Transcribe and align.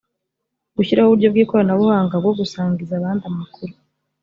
gushyiraho 0.75 1.07
uburyo 1.09 1.27
bw 1.33 1.37
ikoranabuhanga 1.43 2.15
bwo 2.21 2.31
gusangiza 2.39 2.93
abandi 2.95 3.23
amakuru 3.31 3.73